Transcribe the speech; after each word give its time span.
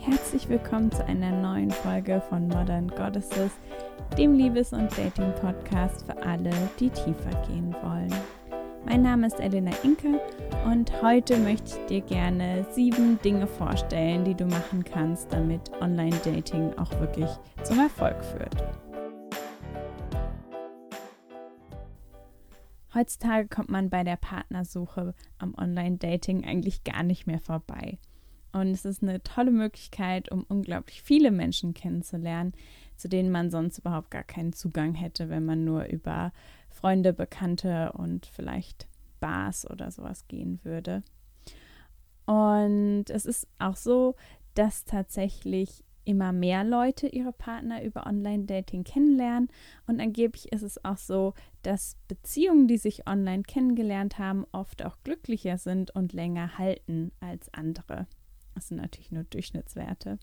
Herzlich 0.00 0.48
willkommen 0.48 0.92
zu 0.92 1.06
einer 1.06 1.30
neuen 1.30 1.70
Folge 1.70 2.20
von 2.28 2.48
Modern 2.48 2.88
Goddesses, 2.88 3.52
dem 4.18 4.34
Liebes- 4.34 4.74
und 4.74 4.90
Dating-Podcast 4.98 6.04
für 6.04 6.22
alle, 6.22 6.50
die 6.78 6.90
tiefer 6.90 7.30
gehen 7.48 7.74
wollen. 7.82 8.12
Mein 8.84 9.00
Name 9.00 9.28
ist 9.28 9.40
Elena 9.40 9.70
Inke 9.82 10.20
und 10.66 10.92
heute 11.00 11.38
möchte 11.38 11.78
ich 11.78 11.86
dir 11.86 12.00
gerne 12.02 12.66
sieben 12.72 13.18
Dinge 13.24 13.46
vorstellen, 13.46 14.24
die 14.24 14.34
du 14.34 14.44
machen 14.44 14.84
kannst, 14.84 15.32
damit 15.32 15.72
Online-Dating 15.80 16.76
auch 16.76 17.00
wirklich 17.00 17.30
zum 17.62 17.78
Erfolg 17.80 18.22
führt. 18.22 18.62
Heutzutage 22.94 23.48
kommt 23.48 23.70
man 23.70 23.88
bei 23.88 24.04
der 24.04 24.16
Partnersuche 24.16 25.14
am 25.38 25.54
Online-Dating 25.54 26.44
eigentlich 26.44 26.84
gar 26.84 27.02
nicht 27.02 27.26
mehr 27.26 27.40
vorbei. 27.40 27.98
Und 28.52 28.68
es 28.68 28.84
ist 28.84 29.02
eine 29.02 29.22
tolle 29.22 29.50
Möglichkeit, 29.50 30.30
um 30.30 30.44
unglaublich 30.46 31.02
viele 31.02 31.30
Menschen 31.30 31.72
kennenzulernen, 31.72 32.52
zu 32.96 33.08
denen 33.08 33.30
man 33.30 33.50
sonst 33.50 33.78
überhaupt 33.78 34.10
gar 34.10 34.24
keinen 34.24 34.52
Zugang 34.52 34.94
hätte, 34.94 35.30
wenn 35.30 35.44
man 35.44 35.64
nur 35.64 35.86
über 35.86 36.32
Freunde, 36.68 37.14
Bekannte 37.14 37.92
und 37.92 38.26
vielleicht 38.26 38.86
Bars 39.20 39.68
oder 39.70 39.90
sowas 39.90 40.28
gehen 40.28 40.60
würde. 40.62 41.02
Und 42.26 43.04
es 43.08 43.24
ist 43.24 43.48
auch 43.58 43.76
so, 43.76 44.16
dass 44.54 44.84
tatsächlich 44.84 45.82
immer 46.04 46.32
mehr 46.32 46.64
Leute 46.64 47.06
ihre 47.08 47.32
Partner 47.32 47.82
über 47.82 48.06
Online-Dating 48.06 48.84
kennenlernen. 48.84 49.48
Und 49.86 50.00
angeblich 50.00 50.52
ist 50.52 50.62
es 50.62 50.84
auch 50.84 50.96
so, 50.96 51.34
dass 51.62 51.96
Beziehungen, 52.08 52.68
die 52.68 52.78
sich 52.78 53.06
online 53.06 53.42
kennengelernt 53.42 54.18
haben, 54.18 54.44
oft 54.52 54.84
auch 54.84 54.96
glücklicher 55.04 55.58
sind 55.58 55.94
und 55.94 56.12
länger 56.12 56.58
halten 56.58 57.12
als 57.20 57.52
andere. 57.54 58.06
Das 58.54 58.68
sind 58.68 58.78
natürlich 58.78 59.10
nur 59.10 59.24
Durchschnittswerte. 59.24 60.18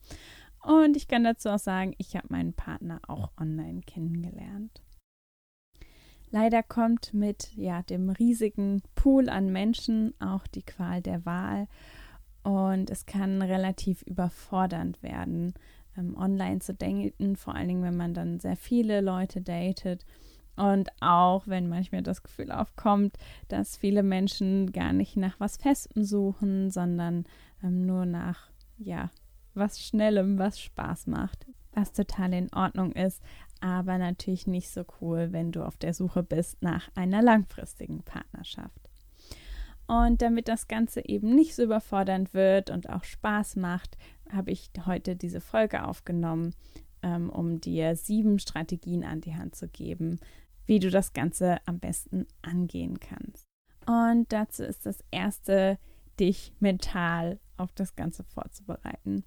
Und 0.61 0.97
ich 0.97 1.07
kann 1.07 1.23
dazu 1.23 1.49
auch 1.49 1.59
sagen, 1.59 1.93
ich 1.97 2.15
habe 2.15 2.27
meinen 2.29 2.53
Partner 2.53 2.99
auch 3.07 3.31
online 3.39 3.81
kennengelernt. 3.81 4.81
Leider 6.31 6.61
kommt 6.61 7.13
mit 7.13 7.53
ja, 7.55 7.81
dem 7.81 8.09
riesigen 8.09 8.83
Pool 8.93 9.29
an 9.29 9.51
Menschen 9.51 10.13
auch 10.19 10.45
die 10.45 10.61
Qual 10.61 11.01
der 11.01 11.25
Wahl 11.25 11.67
und 12.49 12.89
es 12.89 13.05
kann 13.05 13.43
relativ 13.43 14.01
überfordernd 14.01 15.03
werden, 15.03 15.53
ähm, 15.95 16.17
online 16.17 16.59
zu 16.59 16.73
daten, 16.73 17.35
vor 17.35 17.53
allen 17.53 17.67
Dingen, 17.67 17.83
wenn 17.83 17.95
man 17.95 18.15
dann 18.15 18.39
sehr 18.39 18.55
viele 18.55 19.01
Leute 19.01 19.41
datet. 19.41 20.03
Und 20.55 20.89
auch 20.99 21.45
wenn 21.45 21.69
manchmal 21.69 22.01
das 22.01 22.23
Gefühl 22.23 22.51
aufkommt, 22.51 23.17
dass 23.49 23.77
viele 23.77 24.01
Menschen 24.01 24.71
gar 24.71 24.93
nicht 24.93 25.15
nach 25.15 25.39
was 25.39 25.57
Festem 25.57 26.03
suchen, 26.03 26.71
sondern 26.71 27.25
ähm, 27.63 27.85
nur 27.85 28.07
nach, 28.07 28.49
ja, 28.79 29.11
was 29.53 29.79
Schnellem, 29.79 30.39
was 30.39 30.59
Spaß 30.59 31.05
macht. 31.05 31.45
Was 31.73 31.93
total 31.93 32.33
in 32.33 32.51
Ordnung 32.51 32.93
ist, 32.93 33.21
aber 33.61 33.99
natürlich 33.99 34.47
nicht 34.47 34.71
so 34.71 34.83
cool, 34.99 35.31
wenn 35.31 35.51
du 35.51 35.63
auf 35.63 35.77
der 35.77 35.93
Suche 35.93 36.23
bist 36.23 36.63
nach 36.63 36.89
einer 36.95 37.21
langfristigen 37.21 38.01
Partnerschaft. 38.01 38.88
Und 39.89 40.21
damit 40.21 40.47
das 40.47 40.67
Ganze 40.67 41.03
eben 41.09 41.33
nicht 41.33 41.55
so 41.55 41.63
überfordernd 41.63 42.35
wird 42.35 42.69
und 42.69 42.91
auch 42.91 43.03
Spaß 43.03 43.55
macht, 43.55 43.97
habe 44.31 44.51
ich 44.51 44.69
heute 44.85 45.15
diese 45.15 45.41
Folge 45.41 45.83
aufgenommen, 45.83 46.53
ähm, 47.01 47.31
um 47.31 47.59
dir 47.59 47.95
sieben 47.95 48.37
Strategien 48.37 49.03
an 49.03 49.19
die 49.19 49.33
Hand 49.33 49.55
zu 49.55 49.67
geben, 49.67 50.19
wie 50.67 50.77
du 50.77 50.91
das 50.91 51.13
Ganze 51.13 51.57
am 51.65 51.79
besten 51.79 52.27
angehen 52.43 52.99
kannst. 52.99 53.47
Und 53.87 54.31
dazu 54.31 54.63
ist 54.63 54.85
das 54.85 55.03
erste, 55.09 55.79
dich 56.19 56.53
mental 56.59 57.39
auf 57.57 57.71
das 57.73 57.95
Ganze 57.95 58.23
vorzubereiten 58.23 59.23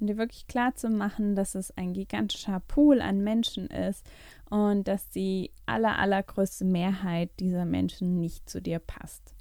und 0.00 0.06
dir 0.06 0.16
wirklich 0.16 0.46
klar 0.46 0.74
zu 0.74 0.88
machen, 0.88 1.36
dass 1.36 1.54
es 1.54 1.76
ein 1.76 1.92
gigantischer 1.92 2.60
Pool 2.60 3.02
an 3.02 3.22
Menschen 3.22 3.66
ist 3.66 4.06
und 4.48 4.88
dass 4.88 5.10
die 5.10 5.50
aller, 5.66 5.98
allergrößte 5.98 6.64
Mehrheit 6.64 7.28
dieser 7.38 7.66
Menschen 7.66 8.18
nicht 8.18 8.48
zu 8.48 8.62
dir 8.62 8.78
passt. 8.78 9.35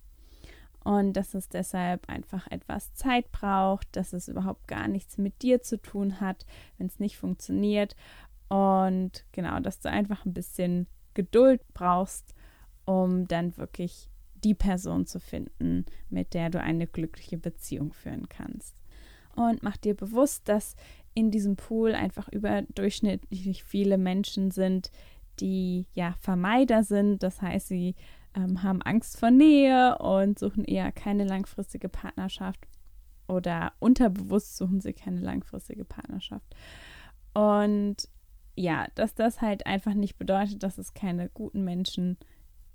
Und 0.85 1.13
dass 1.13 1.33
es 1.33 1.49
deshalb 1.49 2.07
einfach 2.07 2.49
etwas 2.49 2.93
Zeit 2.93 3.29
braucht, 3.33 3.93
dass 3.97 4.13
es 4.13 4.29
überhaupt 4.29 4.67
gar 4.67 4.87
nichts 4.87 5.17
mit 5.17 5.41
dir 5.41 5.61
zu 5.61 5.81
tun 5.81 6.21
hat, 6.21 6.45
wenn 6.77 6.87
es 6.87 6.99
nicht 6.99 7.17
funktioniert. 7.17 7.97
Und 8.47 9.25
genau, 9.33 9.59
dass 9.59 9.81
du 9.81 9.89
einfach 9.89 10.25
ein 10.25 10.33
bisschen 10.33 10.87
Geduld 11.13 11.61
brauchst, 11.73 12.33
um 12.85 13.27
dann 13.27 13.57
wirklich 13.57 14.09
die 14.43 14.53
Person 14.53 15.05
zu 15.05 15.19
finden, 15.19 15.85
mit 16.09 16.33
der 16.33 16.49
du 16.49 16.61
eine 16.61 16.87
glückliche 16.87 17.37
Beziehung 17.37 17.91
führen 17.91 18.29
kannst 18.29 18.75
und 19.35 19.63
mach 19.63 19.77
dir 19.77 19.95
bewusst, 19.95 20.47
dass 20.47 20.75
in 21.13 21.31
diesem 21.31 21.55
Pool 21.55 21.93
einfach 21.93 22.27
überdurchschnittlich 22.29 23.63
viele 23.63 23.97
Menschen 23.97 24.51
sind, 24.51 24.91
die 25.39 25.87
ja 25.93 26.15
Vermeider 26.19 26.83
sind. 26.83 27.23
Das 27.23 27.41
heißt, 27.41 27.67
sie 27.67 27.95
ähm, 28.35 28.63
haben 28.63 28.81
Angst 28.81 29.17
vor 29.17 29.31
Nähe 29.31 29.97
und 29.97 30.37
suchen 30.37 30.65
eher 30.65 30.91
keine 30.91 31.25
langfristige 31.25 31.89
Partnerschaft 31.89 32.67
oder 33.27 33.73
unterbewusst 33.79 34.57
suchen 34.57 34.81
sie 34.81 34.93
keine 34.93 35.21
langfristige 35.21 35.85
Partnerschaft. 35.85 36.55
Und 37.33 38.07
ja, 38.55 38.87
dass 38.95 39.15
das 39.15 39.41
halt 39.41 39.65
einfach 39.65 39.93
nicht 39.93 40.17
bedeutet, 40.17 40.63
dass 40.63 40.77
es 40.77 40.93
keine 40.93 41.29
guten 41.29 41.63
Menschen 41.63 42.17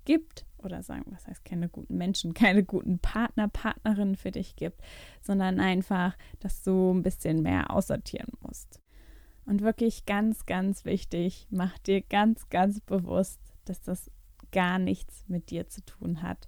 gibt 0.05 0.45
oder 0.57 0.83
sagen, 0.83 1.05
was 1.07 1.27
heißt 1.27 1.43
keine 1.45 1.69
guten 1.69 1.97
Menschen, 1.97 2.33
keine 2.35 2.63
guten 2.63 2.99
Partner, 2.99 3.47
Partnerinnen 3.47 4.15
für 4.15 4.31
dich 4.31 4.55
gibt, 4.55 4.81
sondern 5.21 5.59
einfach, 5.59 6.17
dass 6.39 6.63
du 6.63 6.91
ein 6.91 7.03
bisschen 7.03 7.41
mehr 7.41 7.71
aussortieren 7.71 8.31
musst. 8.41 8.79
Und 9.45 9.61
wirklich 9.61 10.05
ganz, 10.05 10.45
ganz 10.45 10.85
wichtig, 10.85 11.47
mach 11.49 11.77
dir 11.79 12.01
ganz, 12.01 12.49
ganz 12.49 12.79
bewusst, 12.79 13.39
dass 13.65 13.81
das 13.81 14.11
gar 14.51 14.79
nichts 14.79 15.25
mit 15.27 15.49
dir 15.49 15.67
zu 15.67 15.83
tun 15.85 16.21
hat, 16.21 16.47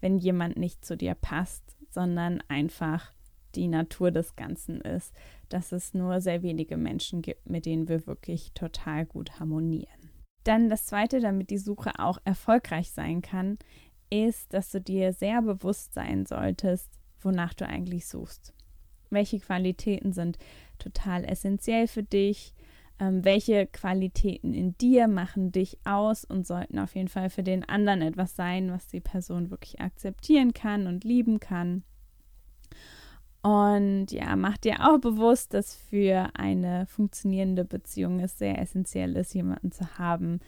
wenn 0.00 0.18
jemand 0.18 0.56
nicht 0.56 0.84
zu 0.84 0.96
dir 0.96 1.14
passt, 1.14 1.76
sondern 1.90 2.42
einfach 2.48 3.12
die 3.54 3.68
Natur 3.68 4.10
des 4.10 4.36
Ganzen 4.36 4.80
ist, 4.80 5.14
dass 5.48 5.72
es 5.72 5.94
nur 5.94 6.20
sehr 6.20 6.42
wenige 6.42 6.76
Menschen 6.76 7.22
gibt, 7.22 7.48
mit 7.48 7.66
denen 7.66 7.88
wir 7.88 8.06
wirklich 8.06 8.52
total 8.52 9.06
gut 9.06 9.38
harmonieren. 9.38 10.10
Dann 10.42 10.68
das 10.68 10.86
Zweite, 10.86 11.20
damit 11.20 11.50
die 11.50 11.58
Suche 11.58 11.98
auch 11.98 12.18
erfolgreich 12.24 12.90
sein 12.90 13.22
kann, 13.22 13.58
ist, 14.10 14.52
dass 14.52 14.70
du 14.70 14.80
dir 14.80 15.12
sehr 15.12 15.40
bewusst 15.40 15.94
sein 15.94 16.26
solltest, 16.26 16.90
wonach 17.20 17.54
du 17.54 17.66
eigentlich 17.66 18.06
suchst. 18.06 18.52
Welche 19.10 19.38
Qualitäten 19.38 20.12
sind 20.12 20.38
total 20.78 21.24
essentiell 21.24 21.86
für 21.86 22.02
dich? 22.02 22.54
Ähm, 23.00 23.24
welche 23.24 23.66
Qualitäten 23.66 24.54
in 24.54 24.78
dir 24.78 25.08
machen 25.08 25.50
dich 25.50 25.78
aus 25.84 26.24
und 26.24 26.46
sollten 26.46 26.78
auf 26.78 26.94
jeden 26.94 27.08
Fall 27.08 27.28
für 27.28 27.42
den 27.42 27.68
anderen 27.68 28.02
etwas 28.02 28.36
sein, 28.36 28.70
was 28.70 28.86
die 28.86 29.00
Person 29.00 29.50
wirklich 29.50 29.80
akzeptieren 29.80 30.52
kann 30.52 30.86
und 30.86 31.02
lieben 31.02 31.40
kann? 31.40 31.82
Und 33.42 34.06
ja, 34.10 34.36
mach 34.36 34.56
dir 34.56 34.88
auch 34.88 34.98
bewusst, 34.98 35.52
dass 35.52 35.74
für 35.74 36.30
eine 36.34 36.86
funktionierende 36.86 37.64
Beziehung 37.64 38.20
es 38.20 38.38
sehr 38.38 38.58
essentiell 38.58 39.16
ist, 39.16 39.34
jemanden 39.34 39.70
zu 39.70 39.98
haben, 39.98 40.40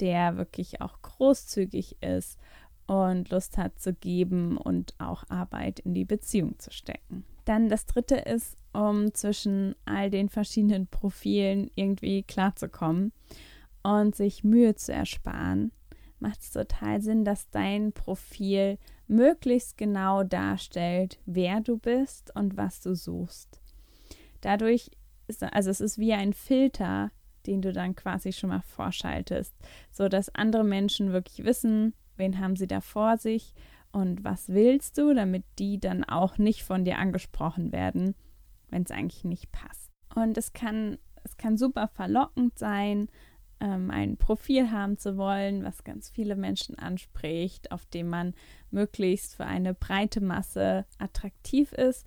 der 0.00 0.36
wirklich 0.36 0.80
auch 0.80 1.00
großzügig 1.00 2.02
ist 2.02 2.38
und 2.86 3.30
Lust 3.30 3.58
hat 3.58 3.78
zu 3.78 3.92
geben 3.92 4.56
und 4.56 4.94
auch 4.98 5.24
Arbeit 5.28 5.80
in 5.80 5.94
die 5.94 6.04
Beziehung 6.04 6.58
zu 6.58 6.70
stecken. 6.70 7.24
Dann 7.44 7.68
das 7.68 7.86
dritte 7.86 8.16
ist, 8.16 8.56
um 8.72 9.12
zwischen 9.14 9.74
all 9.84 10.10
den 10.10 10.28
verschiedenen 10.28 10.86
Profilen 10.86 11.70
irgendwie 11.74 12.22
klarzukommen 12.22 13.12
und 13.82 14.14
sich 14.14 14.44
Mühe 14.44 14.74
zu 14.74 14.92
ersparen, 14.92 15.72
macht 16.18 16.40
es 16.40 16.52
total 16.52 17.02
Sinn, 17.02 17.24
dass 17.24 17.50
dein 17.50 17.92
Profil 17.92 18.78
möglichst 19.08 19.76
genau 19.76 20.22
darstellt, 20.22 21.18
wer 21.26 21.60
du 21.60 21.78
bist 21.78 22.34
und 22.34 22.56
was 22.56 22.80
du 22.80 22.94
suchst. 22.94 23.60
Dadurch 24.40 24.90
ist, 25.26 25.42
also 25.42 25.70
es 25.70 25.80
ist 25.80 25.98
wie 25.98 26.12
ein 26.12 26.32
Filter, 26.32 27.10
den 27.46 27.60
du 27.60 27.72
dann 27.72 27.96
quasi 27.96 28.32
schon 28.32 28.50
mal 28.50 28.62
vorschaltest, 28.62 29.54
so 29.90 30.08
dass 30.08 30.34
andere 30.34 30.64
Menschen 30.64 31.12
wirklich 31.12 31.44
wissen, 31.44 31.94
wen 32.22 32.38
haben 32.38 32.56
sie 32.56 32.66
da 32.66 32.80
vor 32.80 33.18
sich 33.18 33.52
und 33.90 34.24
was 34.24 34.48
willst 34.48 34.96
du, 34.96 35.12
damit 35.12 35.44
die 35.58 35.78
dann 35.78 36.04
auch 36.04 36.38
nicht 36.38 36.62
von 36.62 36.84
dir 36.84 36.98
angesprochen 36.98 37.72
werden, 37.72 38.14
wenn 38.70 38.84
es 38.84 38.90
eigentlich 38.90 39.24
nicht 39.24 39.52
passt. 39.52 39.90
Und 40.14 40.38
es 40.38 40.52
kann 40.52 40.98
es 41.24 41.36
kann 41.36 41.56
super 41.56 41.88
verlockend 41.88 42.58
sein, 42.58 43.08
ähm, 43.60 43.90
ein 43.90 44.16
Profil 44.16 44.70
haben 44.70 44.98
zu 44.98 45.16
wollen, 45.16 45.64
was 45.64 45.84
ganz 45.84 46.10
viele 46.10 46.36
Menschen 46.36 46.78
anspricht, 46.78 47.70
auf 47.70 47.86
dem 47.86 48.08
man 48.08 48.34
möglichst 48.70 49.36
für 49.36 49.46
eine 49.46 49.74
breite 49.74 50.20
Masse 50.20 50.84
attraktiv 50.98 51.72
ist. 51.72 52.06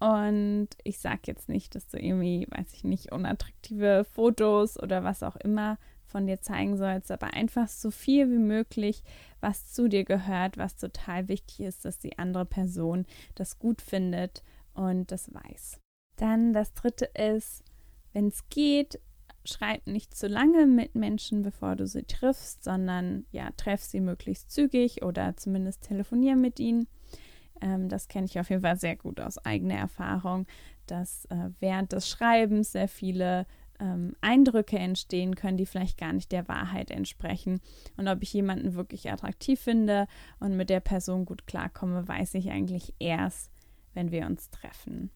Und 0.00 0.68
ich 0.84 0.98
sage 0.98 1.22
jetzt 1.26 1.48
nicht, 1.48 1.74
dass 1.74 1.88
du 1.88 1.98
irgendwie, 1.98 2.46
weiß 2.50 2.72
ich 2.74 2.84
nicht, 2.84 3.12
unattraktive 3.12 4.04
Fotos 4.04 4.80
oder 4.80 5.04
was 5.04 5.22
auch 5.22 5.36
immer 5.36 5.78
von 6.08 6.26
dir 6.26 6.40
zeigen 6.40 6.76
sollst, 6.76 7.10
aber 7.10 7.34
einfach 7.34 7.68
so 7.68 7.90
viel 7.90 8.30
wie 8.30 8.38
möglich, 8.38 9.02
was 9.40 9.72
zu 9.72 9.88
dir 9.88 10.04
gehört, 10.04 10.56
was 10.56 10.76
total 10.76 11.28
wichtig 11.28 11.60
ist, 11.60 11.84
dass 11.84 11.98
die 11.98 12.18
andere 12.18 12.46
Person 12.46 13.06
das 13.34 13.58
gut 13.58 13.80
findet 13.82 14.42
und 14.74 15.12
das 15.12 15.32
weiß. 15.32 15.78
Dann 16.16 16.52
das 16.52 16.74
dritte 16.74 17.04
ist, 17.04 17.62
wenn 18.12 18.28
es 18.28 18.48
geht, 18.48 19.00
schreib 19.44 19.86
nicht 19.86 20.14
zu 20.14 20.26
lange 20.26 20.66
mit 20.66 20.94
Menschen, 20.94 21.42
bevor 21.42 21.76
du 21.76 21.86
sie 21.86 22.02
triffst, 22.02 22.64
sondern 22.64 23.24
ja, 23.30 23.50
treff 23.56 23.82
sie 23.82 24.00
möglichst 24.00 24.50
zügig 24.50 25.02
oder 25.02 25.36
zumindest 25.36 25.82
telefonier 25.82 26.36
mit 26.36 26.60
ihnen. 26.60 26.88
Ähm, 27.60 27.88
das 27.88 28.08
kenne 28.08 28.26
ich 28.26 28.38
auf 28.38 28.50
jeden 28.50 28.62
Fall 28.62 28.78
sehr 28.78 28.96
gut 28.96 29.20
aus 29.20 29.38
eigener 29.38 29.76
Erfahrung, 29.76 30.46
dass 30.86 31.24
äh, 31.26 31.50
während 31.60 31.92
des 31.92 32.08
Schreibens 32.08 32.72
sehr 32.72 32.88
viele 32.88 33.46
ähm, 33.80 34.14
Eindrücke 34.20 34.78
entstehen 34.78 35.34
können, 35.34 35.56
die 35.56 35.66
vielleicht 35.66 35.98
gar 35.98 36.12
nicht 36.12 36.32
der 36.32 36.48
Wahrheit 36.48 36.90
entsprechen. 36.90 37.60
Und 37.96 38.08
ob 38.08 38.22
ich 38.22 38.32
jemanden 38.32 38.74
wirklich 38.74 39.10
attraktiv 39.10 39.60
finde 39.60 40.06
und 40.40 40.56
mit 40.56 40.70
der 40.70 40.80
Person 40.80 41.24
gut 41.24 41.46
klarkomme, 41.46 42.06
weiß 42.06 42.34
ich 42.34 42.50
eigentlich 42.50 42.94
erst, 42.98 43.50
wenn 43.94 44.10
wir 44.10 44.26
uns 44.26 44.50
treffen. 44.50 45.10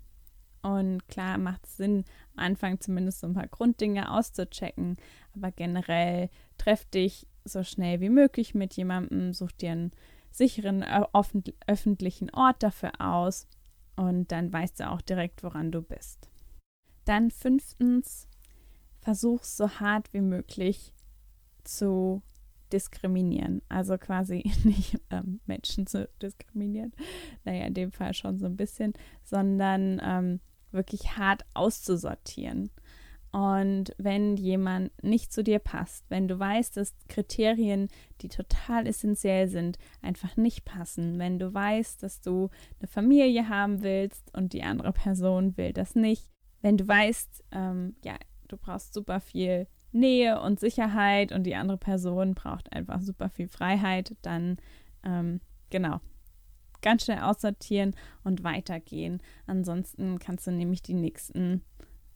Und 0.63 1.09
klar 1.09 1.39
macht 1.39 1.67
es 1.67 1.77
Sinn, 1.77 2.05
am 2.37 2.45
Anfang 2.45 2.81
zumindest 2.81 3.21
so 3.21 3.27
ein 3.27 3.35
paar 3.35 3.49
Grunddinge 3.49 4.13
auszuchecken, 4.13 4.97
aber 5.35 5.51
generell 5.51 6.31
treff 6.57 6.85
dich 6.85 7.27
so 7.45 7.65
schnell 7.65 8.01
wie 8.01 8.09
möglich 8.09 8.55
mit 8.55 8.75
jemandem, 8.75 9.33
such 9.33 9.53
dir 9.53 9.73
einen 9.73 9.91
sicheren 10.31 10.85
öffentlichen 11.67 12.31
Ort 12.31 12.63
dafür 12.63 12.93
aus 13.01 13.49
und 13.97 14.31
dann 14.31 14.53
weißt 14.53 14.81
du 14.81 14.91
auch 14.91 15.03
direkt, 15.03 15.43
woran 15.43 15.73
du 15.73 15.83
bist. 15.83 16.31
Dann 17.05 17.31
fünftens, 17.31 18.29
versuch 19.03 19.43
so 19.45 19.69
hart 19.69 20.13
wie 20.15 20.21
möglich 20.21 20.95
zu 21.65 22.23
diskriminieren. 22.73 23.61
Also 23.69 23.99
quasi 23.99 24.51
nicht 24.65 24.99
ähm, 25.11 25.41
Menschen 25.47 25.87
zu 25.87 26.09
diskriminieren, 26.21 26.93
naja, 27.45 27.67
in 27.67 27.75
dem 27.75 27.93
Fall 27.93 28.15
schon 28.15 28.39
so 28.39 28.47
ein 28.47 28.57
bisschen, 28.57 28.95
sondern 29.23 30.01
ähm, 30.03 30.41
wirklich 30.71 31.19
hart 31.19 31.45
auszusortieren. 31.55 32.71
Und 33.33 33.95
wenn 33.97 34.37
jemand 34.37 34.93
nicht 35.03 35.33
zu 35.33 35.43
dir 35.43 35.59
passt, 35.59 36.05
wenn 36.11 36.29
du 36.29 36.39
weißt, 36.39 36.77
dass 36.77 36.95
Kriterien, 37.09 37.89
die 38.21 38.29
total 38.29 38.87
essentiell 38.87 39.49
sind, 39.49 39.79
einfach 40.03 40.37
nicht 40.37 40.67
passen, 40.67 41.19
wenn 41.19 41.39
du 41.39 41.53
weißt, 41.53 42.03
dass 42.03 42.21
du 42.21 42.51
eine 42.79 42.89
Familie 42.89 43.49
haben 43.49 43.83
willst 43.83 44.35
und 44.37 44.53
die 44.53 44.63
andere 44.63 44.93
Person 44.93 45.57
will 45.57 45.73
das 45.73 45.95
nicht, 45.95 46.29
wenn 46.61 46.77
du 46.77 46.87
weißt, 46.87 47.45
ähm, 47.53 47.97
ja, 48.05 48.17
du 48.53 48.57
brauchst 48.59 48.95
super 48.95 49.21
viel 49.21 49.67
Nähe 49.93 50.41
und 50.41 50.61
Sicherheit 50.61 51.33
und 51.33 51.45
die 51.45 51.55
andere 51.55 51.79
Person 51.79 52.35
braucht 52.35 52.73
einfach 52.73 53.01
super 53.01 53.29
viel 53.29 53.49
Freiheit, 53.49 54.17
dann 54.23 54.57
ähm, 55.05 55.41
genau, 55.71 56.01
ganz 56.83 57.05
schnell 57.05 57.21
aussortieren 57.21 57.95
und 58.25 58.45
weitergehen. 58.45 59.23
Ansonsten 59.47 60.19
kannst 60.19 60.47
du 60.47 60.51
nämlich 60.51 60.83
die 60.83 60.95
nächsten, 60.95 61.63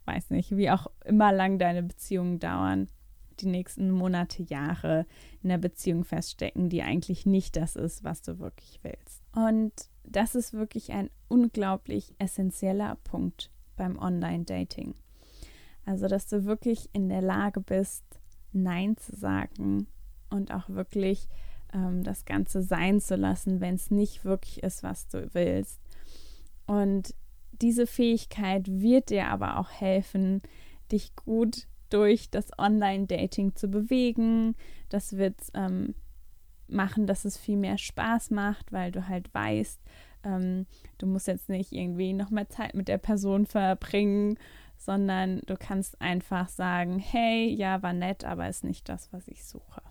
weiß 0.05 0.29
nicht, 0.31 0.55
wie 0.55 0.69
auch 0.69 0.87
immer 1.05 1.31
lang 1.31 1.59
deine 1.59 1.83
Beziehungen 1.83 2.39
dauern, 2.39 2.87
die 3.39 3.47
nächsten 3.47 3.91
Monate, 3.91 4.41
Jahre 4.43 5.05
in 5.43 5.49
der 5.49 5.59
Beziehung 5.59 6.03
feststecken, 6.03 6.69
die 6.69 6.81
eigentlich 6.81 7.25
nicht 7.25 7.55
das 7.55 7.75
ist, 7.75 8.03
was 8.03 8.21
du 8.23 8.39
wirklich 8.39 8.79
willst. 8.81 9.23
Und 9.33 9.73
das 10.03 10.33
ist 10.33 10.53
wirklich 10.53 10.91
ein 10.93 11.11
unglaublich 11.27 12.15
essentieller 12.17 12.97
Punkt 13.03 13.51
beim 13.75 13.99
Online-Dating. 13.99 14.95
Also, 15.87 16.07
dass 16.07 16.27
du 16.27 16.43
wirklich 16.43 16.89
in 16.91 17.07
der 17.07 17.21
Lage 17.21 17.61
bist, 17.61 18.03
Nein 18.51 18.97
zu 18.97 19.15
sagen 19.15 19.87
und 20.29 20.53
auch 20.53 20.67
wirklich 20.67 21.29
ähm, 21.73 22.03
das 22.03 22.25
Ganze 22.25 22.61
sein 22.61 22.99
zu 22.99 23.15
lassen, 23.15 23.61
wenn 23.61 23.75
es 23.75 23.89
nicht 23.89 24.25
wirklich 24.25 24.61
ist, 24.63 24.83
was 24.83 25.07
du 25.07 25.33
willst. 25.33 25.79
Und 26.65 27.15
diese 27.61 27.87
Fähigkeit 27.87 28.67
wird 28.67 29.11
dir 29.11 29.27
aber 29.27 29.59
auch 29.59 29.71
helfen, 29.71 30.41
dich 30.91 31.15
gut 31.15 31.67
durch 31.89 32.29
das 32.29 32.47
Online-Dating 32.59 33.55
zu 33.55 33.69
bewegen. 33.69 34.55
Das 34.89 35.15
wird 35.15 35.39
ähm, 35.53 35.95
machen, 36.67 37.07
dass 37.07 37.23
es 37.23 37.37
viel 37.37 37.55
mehr 37.55 37.77
Spaß 37.77 38.31
macht, 38.31 38.73
weil 38.73 38.91
du 38.91 39.07
halt 39.07 39.33
weißt, 39.33 39.79
ähm, 40.25 40.65
du 40.97 41.07
musst 41.07 41.27
jetzt 41.27 41.47
nicht 41.47 41.71
irgendwie 41.71 42.11
noch 42.11 42.29
mehr 42.29 42.49
Zeit 42.49 42.73
mit 42.73 42.89
der 42.89 42.97
Person 42.97 43.45
verbringen, 43.45 44.37
sondern 44.77 45.41
du 45.45 45.55
kannst 45.57 46.01
einfach 46.01 46.49
sagen, 46.49 46.99
hey, 46.99 47.47
ja, 47.49 47.81
war 47.81 47.93
nett, 47.93 48.23
aber 48.23 48.47
ist 48.47 48.63
nicht 48.63 48.89
das, 48.89 49.11
was 49.11 49.27
ich 49.27 49.45
suche. 49.45 49.81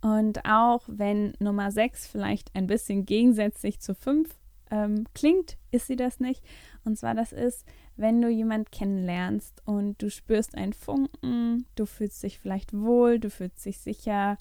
Und 0.00 0.44
auch 0.44 0.82
wenn 0.88 1.34
Nummer 1.38 1.70
6 1.70 2.08
vielleicht 2.08 2.54
ein 2.54 2.66
bisschen 2.66 3.06
gegensätzlich 3.06 3.80
zu 3.80 3.94
5 3.94 4.28
ähm, 4.70 5.04
klingt, 5.14 5.58
ist 5.70 5.86
sie 5.86 5.96
das 5.96 6.18
nicht. 6.18 6.42
Und 6.84 6.98
zwar 6.98 7.14
das 7.14 7.32
ist, 7.32 7.64
wenn 7.96 8.20
du 8.20 8.28
jemand 8.28 8.72
kennenlernst 8.72 9.62
und 9.64 10.02
du 10.02 10.10
spürst 10.10 10.56
einen 10.56 10.72
Funken, 10.72 11.66
du 11.76 11.86
fühlst 11.86 12.22
dich 12.22 12.38
vielleicht 12.38 12.72
wohl, 12.72 13.20
du 13.20 13.30
fühlst 13.30 13.64
dich 13.64 13.78
sicher 13.78 14.38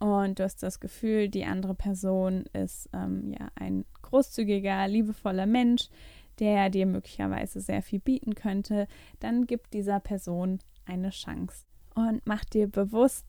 und 0.00 0.38
du 0.38 0.44
hast 0.44 0.62
das 0.62 0.80
Gefühl, 0.80 1.28
die 1.28 1.44
andere 1.44 1.74
Person 1.74 2.46
ist 2.54 2.88
ähm, 2.94 3.34
ja 3.38 3.48
ein 3.54 3.84
großzügiger, 4.00 4.88
liebevoller 4.88 5.46
Mensch, 5.46 5.88
der 6.40 6.70
dir 6.70 6.86
möglicherweise 6.86 7.60
sehr 7.60 7.82
viel 7.82 8.00
bieten 8.00 8.34
könnte, 8.34 8.88
dann 9.20 9.46
gib 9.46 9.70
dieser 9.70 10.00
Person 10.00 10.58
eine 10.86 11.10
Chance 11.10 11.64
und 11.94 12.22
mach 12.24 12.44
dir 12.44 12.66
bewusst, 12.66 13.26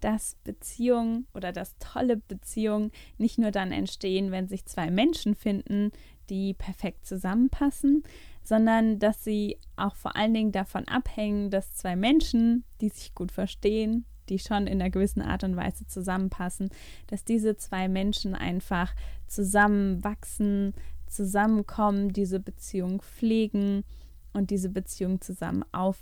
dass 0.00 0.36
Beziehungen 0.44 1.26
oder 1.34 1.52
dass 1.52 1.76
tolle 1.78 2.16
Beziehungen 2.16 2.90
nicht 3.18 3.38
nur 3.38 3.50
dann 3.50 3.70
entstehen, 3.70 4.30
wenn 4.30 4.48
sich 4.48 4.64
zwei 4.64 4.90
Menschen 4.90 5.34
finden, 5.34 5.92
die 6.30 6.54
perfekt 6.54 7.06
zusammenpassen, 7.06 8.02
sondern 8.42 8.98
dass 8.98 9.24
sie 9.24 9.58
auch 9.76 9.96
vor 9.96 10.16
allen 10.16 10.34
Dingen 10.34 10.52
davon 10.52 10.88
abhängen, 10.88 11.50
dass 11.50 11.74
zwei 11.74 11.96
Menschen, 11.96 12.64
die 12.80 12.88
sich 12.88 13.14
gut 13.14 13.32
verstehen, 13.32 14.06
die 14.28 14.38
schon 14.38 14.66
in 14.66 14.80
einer 14.80 14.90
gewissen 14.90 15.22
Art 15.22 15.44
und 15.44 15.56
Weise 15.56 15.86
zusammenpassen, 15.86 16.70
dass 17.08 17.24
diese 17.24 17.56
zwei 17.56 17.88
Menschen 17.88 18.34
einfach 18.34 18.94
zusammenwachsen, 19.26 20.74
zusammenkommen, 21.10 22.12
diese 22.12 22.40
Beziehung 22.40 23.02
pflegen 23.02 23.84
und 24.32 24.50
diese 24.50 24.68
Beziehung 24.68 25.20
zusammen 25.20 25.64
auf, 25.72 25.98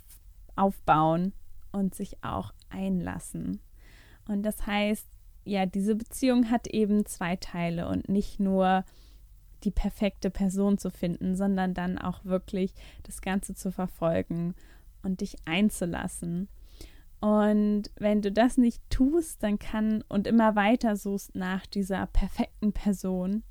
aufbauen 0.55 1.33
und 1.71 1.95
sich 1.95 2.23
auch 2.23 2.53
einlassen. 2.69 3.59
Und 4.27 4.43
das 4.43 4.65
heißt, 4.65 5.07
ja, 5.45 5.65
diese 5.65 5.95
Beziehung 5.95 6.51
hat 6.51 6.67
eben 6.67 7.05
zwei 7.05 7.35
Teile 7.35 7.87
und 7.87 8.09
nicht 8.09 8.39
nur 8.39 8.85
die 9.63 9.71
perfekte 9.71 10.29
Person 10.29 10.77
zu 10.77 10.89
finden, 10.89 11.35
sondern 11.35 11.73
dann 11.73 11.97
auch 11.97 12.23
wirklich 12.23 12.73
das 13.03 13.21
Ganze 13.21 13.55
zu 13.55 13.71
verfolgen 13.71 14.55
und 15.03 15.21
dich 15.21 15.35
einzulassen. 15.45 16.47
Und 17.19 17.91
wenn 17.97 18.21
du 18.21 18.31
das 18.31 18.57
nicht 18.57 18.81
tust, 18.89 19.43
dann 19.43 19.59
kann 19.59 20.03
und 20.07 20.27
immer 20.27 20.55
weiter 20.55 20.95
suchst 20.95 21.35
nach 21.35 21.65
dieser 21.65 22.05
perfekten 22.07 22.71
Person, 22.71 23.43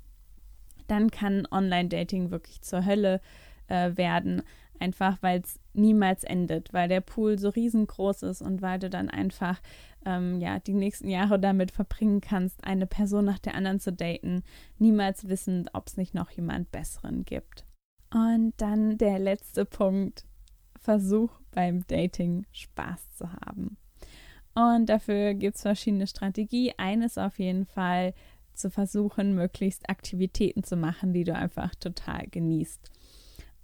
dann 0.89 1.11
kann 1.11 1.47
Online-Dating 1.49 2.31
wirklich 2.31 2.61
zur 2.61 2.85
Hölle 2.85 3.21
äh, 3.67 3.95
werden. 3.95 4.43
Einfach 4.79 5.17
weil 5.21 5.41
es 5.41 5.59
niemals 5.73 6.23
endet, 6.23 6.73
weil 6.73 6.87
der 6.87 7.01
Pool 7.01 7.37
so 7.37 7.49
riesengroß 7.49 8.23
ist 8.23 8.41
und 8.41 8.61
weil 8.61 8.79
du 8.79 8.89
dann 8.89 9.09
einfach 9.09 9.59
ähm, 10.05 10.39
ja, 10.39 10.59
die 10.59 10.73
nächsten 10.73 11.09
Jahre 11.09 11.39
damit 11.39 11.71
verbringen 11.71 12.21
kannst, 12.21 12.63
eine 12.63 12.87
Person 12.87 13.25
nach 13.25 13.39
der 13.39 13.55
anderen 13.55 13.79
zu 13.79 13.91
daten, 13.91 14.43
niemals 14.77 15.27
wissend, 15.27 15.69
ob 15.73 15.87
es 15.87 15.97
nicht 15.97 16.13
noch 16.13 16.31
jemand 16.31 16.71
Besseren 16.71 17.25
gibt. 17.25 17.65
Und 18.13 18.53
dann 18.57 18.97
der 18.97 19.19
letzte 19.19 19.65
Punkt, 19.65 20.25
Versuch 20.79 21.29
beim 21.51 21.85
Dating 21.87 22.45
Spaß 22.53 23.15
zu 23.17 23.31
haben. 23.33 23.77
Und 24.55 24.87
dafür 24.87 25.33
gibt 25.33 25.57
es 25.57 25.61
verschiedene 25.61 26.07
Strategien. 26.07 26.73
Eines 26.77 27.17
auf 27.17 27.37
jeden 27.37 27.65
Fall 27.65 28.13
zu 28.59 28.69
versuchen, 28.69 29.35
möglichst 29.35 29.89
Aktivitäten 29.89 30.63
zu 30.63 30.75
machen, 30.75 31.13
die 31.13 31.23
du 31.23 31.33
einfach 31.33 31.73
total 31.75 32.27
genießt. 32.27 32.91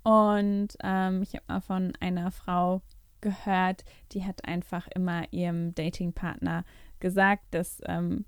Und 0.04 0.70
ähm, 0.84 1.24
ich 1.24 1.34
habe 1.34 1.46
mal 1.48 1.62
von 1.62 1.94
einer 2.00 2.32
Frau 2.32 2.82
gehört, 3.22 3.84
die 4.12 4.24
hat 4.24 4.46
einfach 4.46 4.88
immer 4.88 5.24
ihrem 5.32 5.74
Datingpartner 5.74 6.64
gesagt, 7.00 7.44
dass, 7.52 7.82
ähm, 7.86 8.25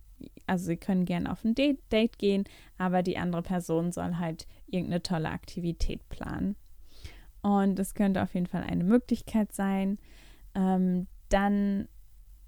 also 0.47 0.65
sie 0.65 0.77
können 0.77 1.05
gerne 1.05 1.31
auf 1.31 1.45
ein 1.45 1.53
Date, 1.53 2.17
gehen, 2.17 2.45
aber 2.79 3.03
die 3.03 3.17
andere 3.17 3.43
Person 3.43 3.91
soll 3.91 4.17
halt 4.17 4.47
irgendeine 4.65 5.03
tolle 5.03 5.29
Aktivität 5.29 6.09
planen. 6.09 6.55
Und 7.43 7.77
das 7.77 7.93
könnte 7.93 8.23
auf 8.23 8.33
jeden 8.33 8.47
Fall 8.47 8.63
eine 8.63 8.83
Möglichkeit 8.83 9.53
sein. 9.53 9.99
Ähm, 10.55 11.05
dann 11.29 11.87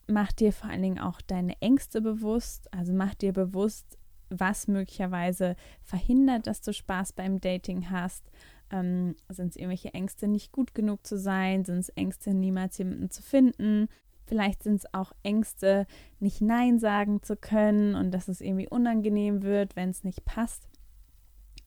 mach 0.07 0.31
dir 0.31 0.51
vor 0.51 0.71
allen 0.71 0.81
Dingen 0.81 0.99
auch 0.99 1.21
deine 1.21 1.61
Ängste 1.61 2.01
bewusst. 2.01 2.73
Also 2.73 2.93
mach 2.93 3.13
dir 3.13 3.31
bewusst, 3.31 3.98
was 4.29 4.67
möglicherweise 4.67 5.55
verhindert, 5.83 6.47
dass 6.47 6.61
du 6.61 6.73
Spaß 6.73 7.13
beim 7.13 7.39
Dating 7.39 7.89
hast 7.89 8.29
ähm, 8.71 9.15
sind 9.29 9.49
es 9.49 9.55
irgendwelche 9.55 9.93
Ängste, 9.93 10.27
nicht 10.27 10.51
gut 10.51 10.73
genug 10.73 11.05
zu 11.05 11.17
sein? 11.17 11.65
Sind 11.65 11.79
es 11.79 11.89
Ängste, 11.89 12.33
niemals 12.33 12.77
jemanden 12.77 13.09
zu 13.09 13.21
finden? 13.21 13.87
Vielleicht 14.25 14.63
sind 14.63 14.75
es 14.75 14.93
auch 14.93 15.11
Ängste, 15.23 15.87
nicht 16.19 16.41
Nein 16.41 16.79
sagen 16.79 17.23
zu 17.23 17.35
können 17.35 17.95
und 17.95 18.11
dass 18.11 18.27
es 18.27 18.41
irgendwie 18.41 18.67
unangenehm 18.67 19.41
wird, 19.41 19.75
wenn 19.75 19.89
es 19.89 20.03
nicht 20.03 20.23
passt. 20.23 20.67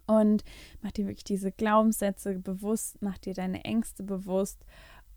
Und 0.07 0.45
mach 0.81 0.93
dir 0.93 1.07
wirklich 1.07 1.25
diese 1.25 1.51
Glaubenssätze 1.51 2.39
bewusst, 2.39 2.99
mach 3.01 3.19
dir 3.19 3.35
deine 3.35 3.65
Ängste 3.65 4.03
bewusst 4.03 4.65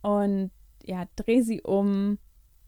und 0.01 0.51
ja, 0.83 1.05
dreh 1.15 1.41
sie 1.41 1.61
um, 1.61 2.17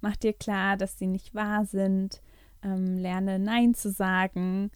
mach 0.02 0.16
dir 0.16 0.34
klar, 0.34 0.78
dass 0.78 0.98
sie 0.98 1.08
nicht 1.08 1.34
wahr 1.34 1.66
sind, 1.66 2.22
ähm, 2.64 2.98
lerne 2.98 3.40
Nein 3.40 3.74
zu 3.74 3.92
sagen 3.92 4.72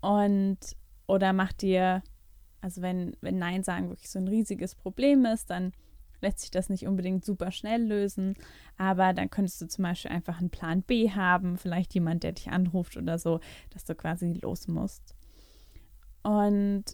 und 0.00 0.58
oder 1.06 1.32
mach 1.32 1.52
dir, 1.52 2.02
also 2.60 2.82
wenn, 2.82 3.16
wenn 3.20 3.38
Nein 3.38 3.62
sagen 3.62 3.88
wirklich 3.88 4.10
so 4.10 4.18
ein 4.18 4.28
riesiges 4.28 4.74
Problem 4.74 5.24
ist, 5.24 5.50
dann 5.50 5.72
lässt 6.20 6.40
sich 6.40 6.50
das 6.50 6.68
nicht 6.68 6.86
unbedingt 6.86 7.24
super 7.24 7.50
schnell 7.50 7.82
lösen, 7.82 8.34
aber 8.76 9.12
dann 9.12 9.30
könntest 9.30 9.60
du 9.60 9.68
zum 9.68 9.84
Beispiel 9.84 10.10
einfach 10.10 10.40
einen 10.40 10.50
Plan 10.50 10.82
B 10.82 11.10
haben, 11.10 11.56
vielleicht 11.56 11.94
jemand, 11.94 12.24
der 12.24 12.32
dich 12.32 12.50
anruft 12.50 12.96
oder 12.96 13.18
so, 13.18 13.40
dass 13.70 13.84
du 13.84 13.94
quasi 13.94 14.32
los 14.42 14.68
musst. 14.68 15.14
Und 16.22 16.84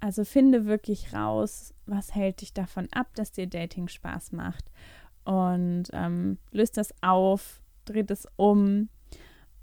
also 0.00 0.24
finde 0.24 0.66
wirklich 0.66 1.12
raus, 1.12 1.74
was 1.86 2.14
hält 2.14 2.40
dich 2.40 2.52
davon 2.52 2.88
ab, 2.92 3.08
dass 3.14 3.32
dir 3.32 3.46
Dating 3.46 3.88
Spaß 3.88 4.32
macht. 4.32 4.70
Und 5.24 5.84
ähm, 5.92 6.38
löst 6.52 6.76
das 6.76 6.94
auf, 7.02 7.60
dreht 7.84 8.10
es 8.10 8.28
um 8.36 8.88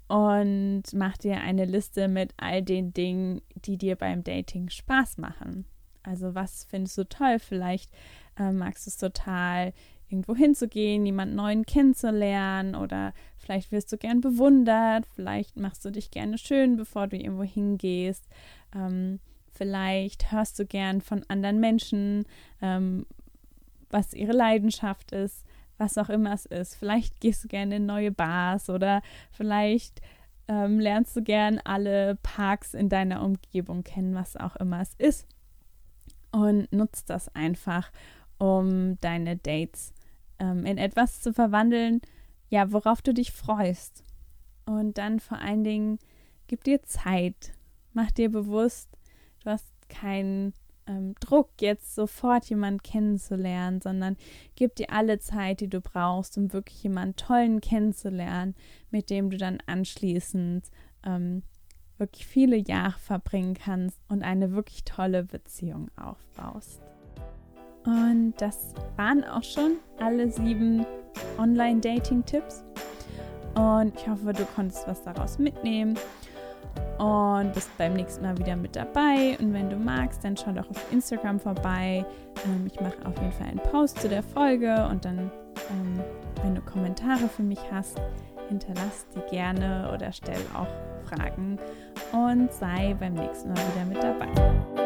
und 0.08 0.82
mach 0.92 1.16
dir 1.16 1.40
eine 1.40 1.64
Liste 1.64 2.08
mit 2.08 2.34
all 2.36 2.62
den 2.62 2.92
Dingen, 2.92 3.40
die 3.64 3.78
dir 3.78 3.96
beim 3.96 4.22
Dating 4.22 4.68
Spaß 4.68 5.18
machen. 5.18 5.64
Also 6.02 6.34
was 6.34 6.64
findest 6.64 6.98
du 6.98 7.08
toll? 7.08 7.38
Vielleicht 7.38 7.90
äh, 8.38 8.52
magst 8.52 8.86
du 8.86 8.90
es 8.90 8.96
total, 8.98 9.72
irgendwo 10.08 10.36
hinzugehen, 10.36 11.06
jemanden 11.06 11.34
neuen 11.34 11.66
kennenzulernen 11.66 12.74
oder 12.74 13.12
vielleicht 13.38 13.72
wirst 13.72 13.92
du 13.92 13.96
gern 13.96 14.20
bewundert, 14.20 15.06
vielleicht 15.14 15.56
machst 15.56 15.84
du 15.84 15.90
dich 15.90 16.10
gerne 16.10 16.38
schön, 16.38 16.76
bevor 16.76 17.08
du 17.08 17.16
irgendwo 17.16 17.42
hingehst. 17.42 18.28
Ähm, 18.74 19.18
vielleicht 19.52 20.30
hörst 20.30 20.58
du 20.58 20.66
gern 20.66 21.00
von 21.00 21.24
anderen 21.28 21.58
Menschen, 21.58 22.26
ähm, 22.62 23.06
was 23.90 24.12
ihre 24.12 24.32
Leidenschaft 24.32 25.12
ist, 25.12 25.44
was 25.78 25.98
auch 25.98 26.08
immer 26.08 26.32
es 26.32 26.46
ist. 26.46 26.74
Vielleicht 26.76 27.20
gehst 27.20 27.44
du 27.44 27.48
gerne 27.48 27.76
in 27.76 27.86
neue 27.86 28.10
Bars 28.10 28.70
oder 28.70 29.02
vielleicht 29.30 30.00
ähm, 30.48 30.78
lernst 30.78 31.16
du 31.16 31.22
gern 31.22 31.60
alle 31.64 32.16
Parks 32.22 32.74
in 32.74 32.88
deiner 32.88 33.22
Umgebung 33.22 33.82
kennen, 33.82 34.14
was 34.14 34.36
auch 34.36 34.56
immer 34.56 34.80
es 34.80 34.94
ist. 34.98 35.26
Und 36.32 36.72
nutzt 36.72 37.10
das 37.10 37.34
einfach, 37.34 37.90
um 38.38 38.98
deine 39.00 39.36
Dates 39.36 39.92
ähm, 40.38 40.66
in 40.66 40.78
etwas 40.78 41.20
zu 41.20 41.32
verwandeln, 41.32 42.00
ja, 42.48 42.72
worauf 42.72 43.02
du 43.02 43.14
dich 43.14 43.32
freust. 43.32 44.04
Und 44.66 44.98
dann 44.98 45.20
vor 45.20 45.38
allen 45.38 45.64
Dingen, 45.64 45.98
gib 46.46 46.64
dir 46.64 46.82
Zeit. 46.82 47.52
Mach 47.92 48.10
dir 48.10 48.30
bewusst, 48.30 48.88
du 49.42 49.50
hast 49.50 49.66
keinen 49.88 50.52
ähm, 50.86 51.14
Druck, 51.20 51.50
jetzt 51.60 51.94
sofort 51.94 52.44
jemanden 52.46 52.82
kennenzulernen, 52.82 53.80
sondern 53.80 54.16
gib 54.56 54.76
dir 54.76 54.90
alle 54.90 55.18
Zeit, 55.18 55.60
die 55.60 55.68
du 55.68 55.80
brauchst, 55.80 56.36
um 56.38 56.52
wirklich 56.52 56.82
jemanden 56.82 57.16
tollen 57.16 57.60
kennenzulernen, 57.60 58.54
mit 58.90 59.10
dem 59.10 59.30
du 59.30 59.36
dann 59.36 59.58
anschließend 59.66 60.66
ähm, 61.04 61.42
wirklich 61.98 62.26
viele 62.26 62.56
Jahre 62.56 62.98
verbringen 62.98 63.54
kannst 63.54 63.98
und 64.08 64.22
eine 64.22 64.52
wirklich 64.52 64.84
tolle 64.84 65.24
Beziehung 65.24 65.90
aufbaust. 65.96 66.80
Und 67.84 68.34
das 68.38 68.74
waren 68.96 69.24
auch 69.24 69.44
schon 69.44 69.76
alle 69.98 70.30
sieben 70.30 70.86
Online-Dating-Tipps. 71.38 72.64
Und 73.54 73.94
ich 73.94 74.08
hoffe, 74.08 74.32
du 74.32 74.44
konntest 74.46 74.88
was 74.88 75.02
daraus 75.02 75.38
mitnehmen 75.38 75.96
und 76.98 77.52
bist 77.52 77.70
beim 77.78 77.94
nächsten 77.94 78.24
Mal 78.24 78.36
wieder 78.38 78.56
mit 78.56 78.76
dabei. 78.76 79.36
Und 79.40 79.52
wenn 79.52 79.70
du 79.70 79.76
magst, 79.76 80.24
dann 80.24 80.36
schau 80.36 80.52
doch 80.52 80.68
auf 80.70 80.92
Instagram 80.92 81.40
vorbei. 81.40 82.04
Ähm, 82.44 82.66
ich 82.66 82.80
mache 82.80 82.96
auf 83.04 83.16
jeden 83.20 83.32
Fall 83.32 83.48
einen 83.48 83.60
Post 83.60 84.00
zu 84.00 84.08
der 84.08 84.22
Folge 84.22 84.86
und 84.90 85.04
dann, 85.04 85.30
ähm, 85.70 86.00
wenn 86.42 86.54
du 86.54 86.60
Kommentare 86.62 87.28
für 87.28 87.42
mich 87.42 87.60
hast, 87.72 88.00
hinterlass 88.48 89.06
die 89.14 89.30
gerne 89.30 89.90
oder 89.94 90.12
stell 90.12 90.40
auch 90.54 90.68
Fragen 91.08 91.58
und 92.12 92.52
sei 92.52 92.94
beim 92.98 93.14
nächsten 93.14 93.48
Mal 93.50 93.58
wieder 93.74 93.84
mit 93.86 94.02
dabei. 94.02 94.83